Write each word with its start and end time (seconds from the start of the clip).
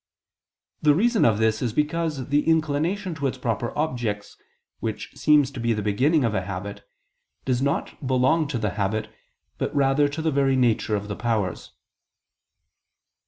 The 0.81 0.95
reason 0.95 1.25
of 1.25 1.37
this 1.37 1.61
is 1.61 1.73
because 1.73 2.29
the 2.29 2.47
inclination 2.47 3.13
to 3.13 3.27
its 3.27 3.37
proper 3.37 3.71
objects, 3.77 4.35
which 4.79 5.15
seems 5.15 5.51
to 5.51 5.59
be 5.59 5.73
the 5.73 5.83
beginning 5.83 6.23
of 6.23 6.33
a 6.33 6.41
habit, 6.41 6.81
does 7.45 7.61
not 7.61 8.07
belong 8.07 8.47
to 8.47 8.57
the 8.57 8.71
habit, 8.71 9.13
but 9.59 9.75
rather 9.75 10.07
to 10.07 10.23
the 10.23 10.31
very 10.31 10.55
nature 10.55 10.95
of 10.95 11.07
the 11.07 11.15
powers. 11.15 11.73